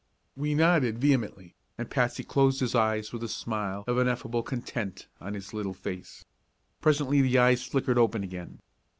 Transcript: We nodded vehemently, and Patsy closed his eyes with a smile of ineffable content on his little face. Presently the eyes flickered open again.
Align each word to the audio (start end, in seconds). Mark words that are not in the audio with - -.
We 0.35 0.55
nodded 0.55 0.97
vehemently, 0.97 1.53
and 1.77 1.87
Patsy 1.87 2.23
closed 2.23 2.59
his 2.59 2.73
eyes 2.73 3.13
with 3.13 3.21
a 3.21 3.27
smile 3.27 3.83
of 3.85 3.99
ineffable 3.99 4.41
content 4.41 5.05
on 5.19 5.35
his 5.35 5.53
little 5.53 5.75
face. 5.75 6.25
Presently 6.81 7.21
the 7.21 7.37
eyes 7.37 7.61
flickered 7.63 7.99
open 7.99 8.23
again. 8.23 8.61